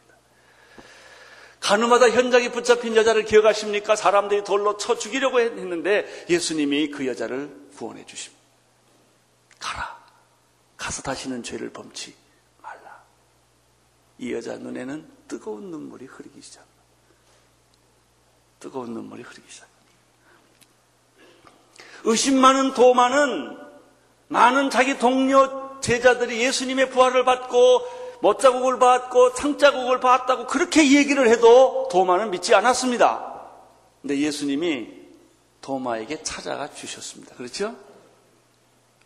가늠하다 1.59 2.09
현장에 2.11 2.51
붙잡힌 2.51 2.95
여자를 2.95 3.25
기억하십니까? 3.25 3.95
사람들이 3.95 4.43
돌로 4.43 4.77
쳐 4.77 4.97
죽이려고 4.97 5.39
했는데 5.39 6.25
예수님이 6.29 6.89
그 6.89 7.05
여자를 7.05 7.69
구원해 7.75 8.05
주십니다. 8.05 8.43
가라. 9.59 9.98
가서 10.79 11.01
다시는 11.03 11.43
죄를 11.43 11.71
범치 11.71 12.15
말라. 12.63 13.03
이 14.17 14.33
여자 14.33 14.57
눈에는 14.57 15.07
뜨거운 15.27 15.69
눈물이 15.69 16.05
흐르기 16.05 16.41
시작합니다. 16.41 16.79
뜨거운 18.59 18.93
눈물이 18.93 19.21
흐르기 19.23 19.43
시작합니다. 19.47 19.79
의심 22.05 22.39
많은 22.39 22.73
도마는 22.73 23.57
많은 24.29 24.69
자기 24.69 24.97
동료 24.97 25.79
제자들이 25.81 26.41
예수님의 26.41 26.89
부활을 26.91 27.25
받고 27.25 27.81
못자국을 28.21 28.79
받고 28.79 29.33
창자국을 29.33 29.99
받았다고 29.99 30.47
그렇게 30.47 30.95
얘기를 30.97 31.29
해도 31.29 31.89
도마는 31.91 32.31
믿지 32.31 32.55
않았습니다. 32.55 33.49
근데 34.01 34.17
예수님이 34.17 34.97
도마에게 35.61 36.23
찾아가 36.23 36.69
주셨습니다. 36.73 37.35
그렇죠? 37.35 37.75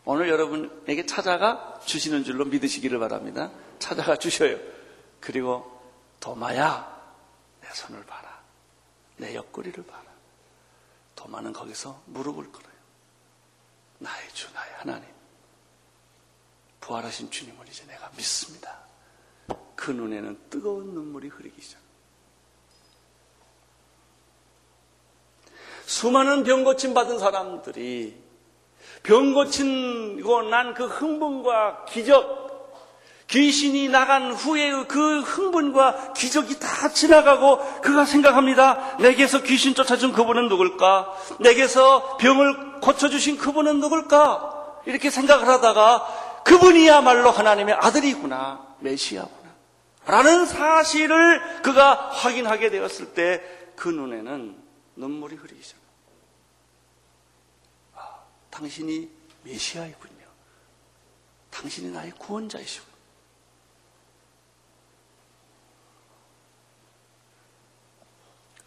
오늘 0.06 0.28
여러분에게 0.28 1.06
찾아가 1.06 1.80
주시는 1.86 2.24
줄로 2.24 2.44
믿으시기를 2.44 2.98
바랍니다. 2.98 3.50
찾아가 3.78 4.16
주셔요. 4.16 4.58
그리고 5.20 5.80
도마야, 6.20 6.90
내 7.62 7.68
손을 7.72 8.04
봐라. 8.04 8.42
내 9.16 9.34
옆구리를 9.34 9.84
봐라. 9.86 10.04
도마는 11.16 11.52
거기서 11.52 12.02
무릎을 12.06 12.52
꿇어요. 12.52 12.74
나의 13.98 14.28
주, 14.34 14.52
나의 14.52 14.72
하나님. 14.74 15.08
부활하신 16.80 17.30
주님을 17.30 17.66
이제 17.68 17.86
내가 17.86 18.10
믿습니다. 18.16 18.78
그 19.74 19.90
눈에는 19.90 20.38
뜨거운 20.50 20.92
눈물이 20.92 21.28
흐르기 21.28 21.60
시작. 21.62 21.80
수많은 25.86 26.44
병 26.44 26.64
고침 26.64 26.92
받은 26.92 27.18
사람들이 27.18 28.23
병 29.02 29.34
고친고 29.34 30.42
난 30.42 30.74
그 30.74 30.86
흥분과 30.86 31.84
기적, 31.86 32.44
귀신이 33.28 33.88
나간 33.88 34.32
후에 34.32 34.84
그 34.86 35.20
흥분과 35.20 36.12
기적이 36.14 36.58
다 36.58 36.88
지나가고 36.88 37.80
그가 37.80 38.04
생각합니다. 38.04 38.96
내게서 39.00 39.42
귀신 39.42 39.74
쫓아준 39.74 40.12
그분은 40.12 40.48
누굴까? 40.48 41.12
내게서 41.40 42.16
병을 42.18 42.80
고쳐주신 42.80 43.38
그분은 43.38 43.80
누굴까? 43.80 44.80
이렇게 44.86 45.10
생각을 45.10 45.48
하다가 45.48 46.42
그분이야말로 46.44 47.30
하나님의 47.30 47.74
아들이구나. 47.74 48.66
메시아구나. 48.80 49.54
라는 50.06 50.44
사실을 50.46 51.40
그가 51.62 51.94
확인하게 52.12 52.70
되었을 52.70 53.14
때 53.14 53.64
그 53.76 53.88
눈에는 53.88 54.56
눈물이 54.96 55.36
흐르기 55.36 55.62
시작. 55.62 55.78
아, 55.78 55.83
당신이 58.54 59.10
메시아이군요. 59.42 60.26
당신이 61.50 61.90
나의 61.90 62.12
구원자이시군요. 62.12 62.94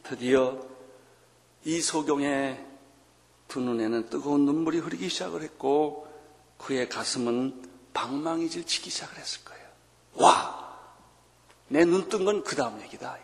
드디어 0.04 0.58
이 1.64 1.82
소경의 1.82 2.66
두 3.48 3.60
눈에는 3.60 4.10
뜨거운 4.10 4.46
눈물이 4.46 4.80
흐르기 4.80 5.10
시작을 5.10 5.42
했고 5.42 6.08
그의 6.58 6.88
가슴은 6.90 7.66
방망이 7.94 8.50
질 8.50 8.66
치기 8.66 8.90
시작을 8.90 9.18
했을 9.18 9.44
거예요. 9.44 9.68
와! 10.16 10.68
내 11.70 11.84
눈 11.84 12.08
뜬 12.08 12.24
건 12.26 12.44
그 12.44 12.56
다음 12.56 12.80
얘기다. 12.82 13.18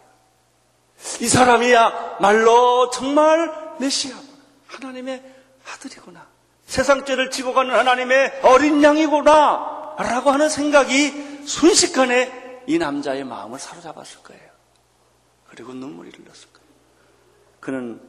이 1.21 1.27
사람이야 1.27 2.17
말로 2.19 2.89
정말 2.89 3.75
메시아구나. 3.79 4.33
하나님의 4.67 5.35
아들이구나. 5.65 6.27
세상 6.65 7.05
죄를 7.05 7.29
지고 7.29 7.53
가는 7.53 7.73
하나님의 7.73 8.41
어린 8.43 8.83
양이구나. 8.83 9.95
라고 9.97 10.31
하는 10.31 10.49
생각이 10.49 11.45
순식간에 11.45 12.63
이 12.65 12.77
남자의 12.77 13.23
마음을 13.23 13.59
사로잡았을 13.59 14.23
거예요. 14.23 14.51
그리고 15.47 15.73
눈물이 15.73 16.09
흘렀을 16.09 16.51
거예요. 16.51 16.67
그는 17.59 18.01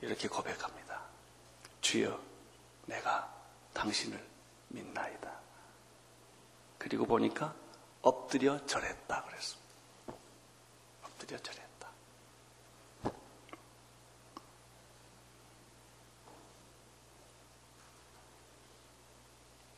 이렇게 0.00 0.28
고백합니다. 0.28 1.00
주여, 1.80 2.18
내가 2.86 3.32
당신을 3.72 4.20
믿나이다. 4.68 5.30
그리고 6.78 7.06
보니까 7.06 7.54
엎드려 8.02 8.64
절했다 8.66 9.22
그랬습니다. 9.22 9.72
엎드려 11.04 11.38
절했다. 11.38 11.65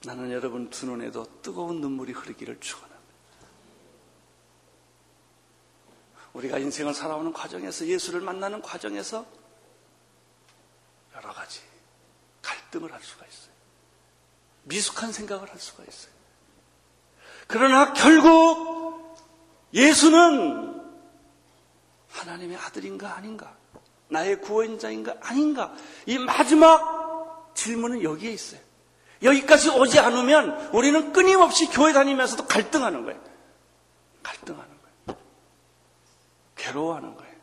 나는 0.05 0.31
여러분 0.31 0.71
두 0.71 0.87
눈에도 0.87 1.27
뜨거운 1.43 1.81
눈물이 1.81 2.13
흐르기를 2.13 2.61
축원합니다. 2.61 2.99
우리가 6.35 6.59
인생을 6.59 6.95
살아오는 6.95 7.33
과정에서 7.33 7.87
예수를 7.87 8.21
만나는 8.21 8.63
과정에서 8.63 9.27
여러 11.17 11.33
가지 11.33 11.61
갈등을 12.43 12.93
할 12.93 13.03
수가 13.03 13.27
있어요. 13.27 13.53
미숙한 14.65 15.13
생각을 15.13 15.51
할 15.51 15.59
수가 15.59 15.83
있어요. 15.83 16.13
그러나 17.49 17.93
결국 17.93 19.17
예수는 19.73 20.79
하나님의 22.11 22.57
아들인가 22.57 23.17
아닌가? 23.17 23.57
나의 24.09 24.41
구원자인가 24.41 25.17
아닌가? 25.23 25.75
이 26.07 26.19
마지막 26.19 27.53
질문은 27.55 28.03
여기에 28.03 28.31
있어요. 28.33 28.68
여기까지 29.23 29.71
오지 29.71 29.99
않으면 29.99 30.69
우리는 30.73 31.13
끊임없이 31.13 31.67
교회 31.67 31.93
다니면서도 31.93 32.47
갈등하는 32.47 33.05
거예요. 33.05 33.21
갈등하는 34.23 34.69
거예요. 35.07 35.21
괴로워하는 36.57 37.15
거예요. 37.15 37.35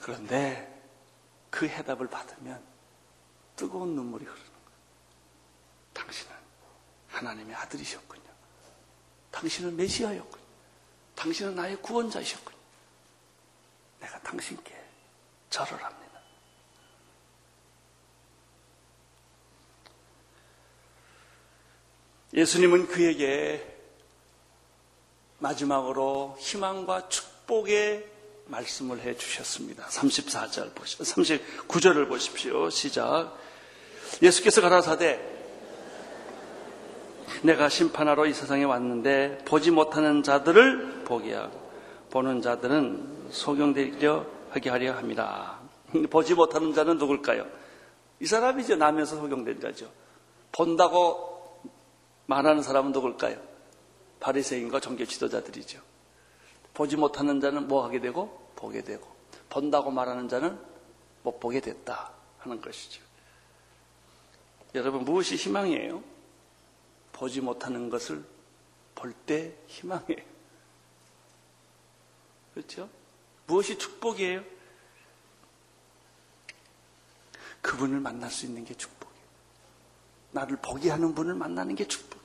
그런데 0.00 0.72
그 1.50 1.66
해답을 1.66 2.08
받으면 2.08 2.62
뜨거운 3.56 3.94
눈물이 3.94 4.24
흐르는 4.24 4.44
거예요. 4.44 4.66
당신은 5.94 6.36
하나님의 7.08 7.54
아들이셨군요. 7.56 8.22
당신은 9.30 9.76
메시아였군요. 9.76 10.44
당신은 11.14 11.54
나의 11.54 11.76
구원자이셨군요. 11.82 12.56
내가 14.00 14.20
당신께 14.20 14.74
절을 15.50 15.82
합니다. 15.82 16.15
예수님은 22.36 22.88
그에게 22.88 23.66
마지막으로 25.38 26.36
희망과 26.38 27.08
축복의 27.08 28.06
말씀을 28.46 29.00
해 29.00 29.16
주셨습니다. 29.16 29.86
34절 29.86 30.74
보시오. 30.74 31.04
39절을 31.04 32.08
보십시오. 32.08 32.68
시작. 32.68 33.34
예수께서 34.22 34.60
가라사대 34.60 35.20
내가 37.42 37.68
심판하러 37.68 38.26
이 38.26 38.34
세상에 38.34 38.64
왔는데 38.64 39.38
보지 39.46 39.70
못하는 39.70 40.22
자들을 40.22 41.04
보게 41.04 41.34
하고 41.34 41.70
보는 42.10 42.42
자들은 42.42 43.28
소경되려 43.30 44.26
하게 44.50 44.70
하려 44.70 44.92
합니다. 44.92 45.58
보지 46.10 46.34
못하는 46.34 46.74
자는 46.74 46.98
누굴까요? 46.98 47.46
이 48.20 48.26
사람이죠. 48.26 48.76
나면서 48.76 49.16
소경된 49.16 49.60
자죠. 49.60 49.90
본다고 50.52 51.35
말하는 52.26 52.62
사람은 52.62 52.92
누굴까요? 52.92 53.40
바리새인과 54.20 54.80
종교 54.80 55.04
지도자들이죠. 55.04 55.80
보지 56.74 56.96
못하는 56.96 57.40
자는 57.40 57.68
뭐 57.68 57.84
하게 57.84 58.00
되고 58.00 58.50
보게 58.56 58.82
되고 58.82 59.06
본다고 59.48 59.90
말하는 59.90 60.28
자는 60.28 60.58
못 61.22 61.40
보게 61.40 61.60
됐다 61.60 62.12
하는 62.38 62.60
것이죠. 62.60 63.02
여러분 64.74 65.04
무엇이 65.04 65.36
희망이에요? 65.36 66.02
보지 67.12 67.40
못하는 67.40 67.88
것을 67.88 68.24
볼 68.94 69.14
때 69.26 69.54
희망이에요. 69.68 70.24
그렇죠? 72.54 72.88
무엇이 73.46 73.78
축복이에요? 73.78 74.42
그분을 77.62 78.00
만날 78.00 78.30
수 78.30 78.46
있는 78.46 78.64
게 78.64 78.74
축복이에요. 78.74 79.26
나를 80.32 80.56
보게 80.62 80.90
하는 80.90 81.14
분을 81.14 81.34
만나는 81.34 81.74
게 81.74 81.86
축복. 81.86 82.15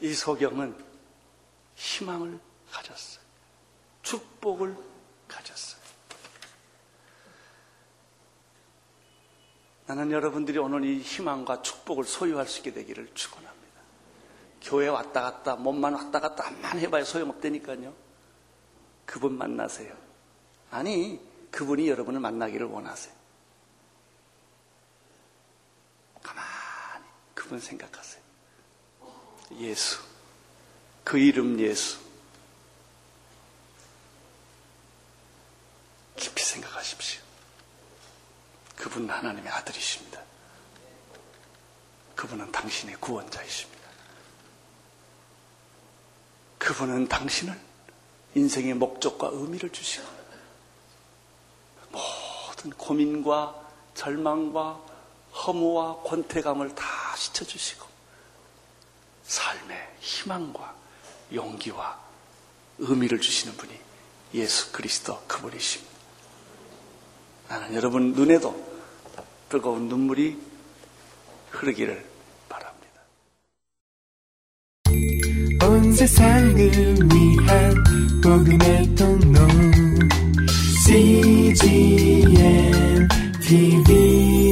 이 0.00 0.14
소경은 0.14 0.76
희망을 1.74 2.38
가졌어요. 2.70 3.24
축복을 4.02 4.76
가졌어요. 5.28 5.80
나는 9.86 10.12
여러분들이 10.12 10.58
오늘 10.58 10.84
이 10.84 11.00
희망과 11.00 11.62
축복을 11.62 12.04
소유할 12.04 12.46
수 12.46 12.58
있게 12.58 12.72
되기를 12.72 13.12
축원합니다. 13.14 13.60
교회 14.62 14.88
왔다 14.88 15.22
갔다 15.22 15.56
몸만 15.56 15.94
왔다 15.94 16.20
갔다 16.20 16.46
한만 16.46 16.78
해봐야 16.78 17.04
소용없다니까요. 17.04 17.92
그분 19.04 19.36
만나세요. 19.36 19.96
아니 20.70 21.20
그분이 21.50 21.88
여러분을 21.88 22.20
만나기를 22.20 22.66
원하세요. 22.66 23.12
가만히 26.22 27.04
그분 27.34 27.58
생각하세요. 27.58 28.19
예수. 29.58 30.00
그 31.04 31.18
이름 31.18 31.58
예수. 31.58 31.98
깊이 36.16 36.42
생각하십시오. 36.44 37.20
그분은 38.76 39.10
하나님의 39.10 39.50
아들이십니다. 39.50 40.20
그분은 42.14 42.52
당신의 42.52 42.96
구원자이십니다. 42.96 43.80
그분은 46.58 47.08
당신을 47.08 47.58
인생의 48.34 48.74
목적과 48.74 49.30
의미를 49.32 49.70
주시고 49.70 50.06
모든 51.90 52.70
고민과 52.72 53.68
절망과 53.94 54.80
허무와 55.32 56.02
권태감을 56.02 56.74
다 56.74 57.16
씻어주시고 57.16 57.89
희망과 60.00 60.74
용기와 61.32 61.98
의미를 62.78 63.20
주시는 63.20 63.56
분이 63.56 63.72
예수 64.34 64.72
그리스도 64.72 65.20
그분이십니다. 65.26 65.90
나는 67.48 67.74
여러분 67.74 68.12
눈에도 68.12 68.54
뜨거운 69.48 69.88
눈물이 69.88 70.38
흐르기를 71.50 72.04
바랍니다. 72.48 73.00
온 75.66 75.92
세상을 75.92 76.56
위한 77.12 77.74
복음의 78.22 78.94
통로 78.94 79.40
CGM 80.84 82.28
TV 83.42 84.49